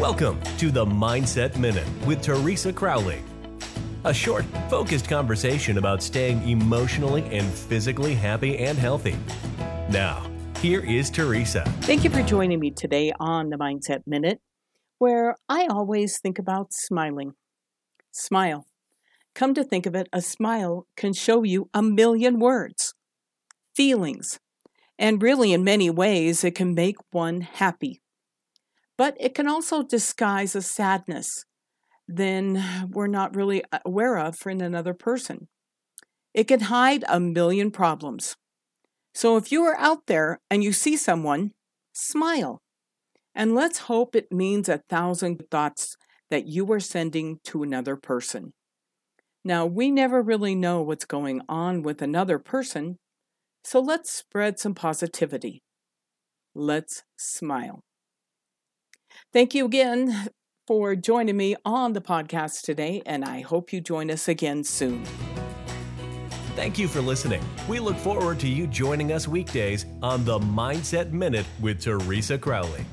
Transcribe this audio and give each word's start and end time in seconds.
Welcome 0.00 0.40
to 0.56 0.70
the 0.70 0.86
Mindset 0.86 1.58
Minute 1.58 1.86
with 2.06 2.22
Teresa 2.22 2.72
Crowley. 2.72 3.22
A 4.04 4.14
short, 4.14 4.46
focused 4.70 5.06
conversation 5.10 5.76
about 5.76 6.02
staying 6.02 6.48
emotionally 6.48 7.22
and 7.24 7.46
physically 7.46 8.14
happy 8.14 8.56
and 8.56 8.78
healthy. 8.78 9.14
Now, 9.90 10.26
here 10.62 10.80
is 10.80 11.10
Teresa. 11.10 11.64
Thank 11.82 12.02
you 12.02 12.08
for 12.08 12.22
joining 12.22 12.60
me 12.60 12.70
today 12.70 13.12
on 13.20 13.50
the 13.50 13.58
Mindset 13.58 14.06
Minute, 14.06 14.40
where 14.96 15.36
I 15.50 15.66
always 15.66 16.18
think 16.18 16.38
about 16.38 16.72
smiling. 16.72 17.34
Smile. 18.10 18.64
Come 19.34 19.52
to 19.52 19.62
think 19.62 19.84
of 19.84 19.94
it, 19.94 20.08
a 20.14 20.22
smile 20.22 20.86
can 20.96 21.12
show 21.12 21.42
you 21.42 21.68
a 21.74 21.82
million 21.82 22.38
words, 22.38 22.94
feelings, 23.76 24.40
and 24.98 25.22
really, 25.22 25.52
in 25.52 25.62
many 25.62 25.90
ways, 25.90 26.42
it 26.42 26.54
can 26.54 26.74
make 26.74 26.96
one 27.10 27.42
happy. 27.42 28.00
But 29.00 29.16
it 29.18 29.34
can 29.34 29.48
also 29.48 29.82
disguise 29.82 30.54
a 30.54 30.60
sadness 30.60 31.46
then 32.06 32.62
we're 32.90 33.06
not 33.06 33.34
really 33.34 33.62
aware 33.86 34.18
of 34.18 34.36
for 34.36 34.50
another 34.50 34.92
person. 34.92 35.48
It 36.34 36.48
can 36.48 36.60
hide 36.60 37.04
a 37.08 37.18
million 37.18 37.70
problems. 37.70 38.36
So 39.14 39.38
if 39.38 39.50
you 39.50 39.62
are 39.62 39.78
out 39.78 40.06
there 40.06 40.40
and 40.50 40.62
you 40.62 40.72
see 40.72 40.98
someone, 40.98 41.52
smile. 41.94 42.58
And 43.34 43.54
let's 43.54 43.86
hope 43.90 44.14
it 44.14 44.30
means 44.30 44.68
a 44.68 44.82
thousand 44.90 45.44
thoughts 45.50 45.96
that 46.30 46.46
you 46.46 46.70
are 46.72 46.80
sending 46.80 47.38
to 47.44 47.62
another 47.62 47.96
person. 47.96 48.52
Now, 49.44 49.64
we 49.64 49.90
never 49.90 50.20
really 50.20 50.54
know 50.54 50.82
what's 50.82 51.06
going 51.06 51.40
on 51.48 51.82
with 51.82 52.02
another 52.02 52.38
person, 52.38 52.98
so 53.64 53.80
let's 53.80 54.10
spread 54.10 54.58
some 54.58 54.74
positivity. 54.74 55.62
Let's 56.54 57.04
smile. 57.16 57.80
Thank 59.32 59.54
you 59.54 59.64
again 59.64 60.28
for 60.66 60.96
joining 60.96 61.36
me 61.36 61.54
on 61.64 61.92
the 61.92 62.00
podcast 62.00 62.62
today, 62.62 63.00
and 63.06 63.24
I 63.24 63.42
hope 63.42 63.72
you 63.72 63.80
join 63.80 64.10
us 64.10 64.26
again 64.26 64.64
soon. 64.64 65.04
Thank 66.56 66.80
you 66.80 66.88
for 66.88 67.00
listening. 67.00 67.40
We 67.68 67.78
look 67.78 67.96
forward 67.96 68.40
to 68.40 68.48
you 68.48 68.66
joining 68.66 69.12
us 69.12 69.28
weekdays 69.28 69.86
on 70.02 70.24
the 70.24 70.40
Mindset 70.40 71.12
Minute 71.12 71.46
with 71.60 71.80
Teresa 71.80 72.38
Crowley. 72.38 72.84